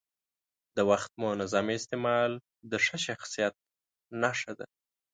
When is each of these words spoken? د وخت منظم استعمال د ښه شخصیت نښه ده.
د 0.75 0.77
وخت 0.89 1.11
منظم 1.21 1.65
استعمال 1.79 2.31
د 2.69 2.73
ښه 2.85 2.97
شخصیت 3.05 3.55
نښه 4.21 4.53
ده. 4.59 4.67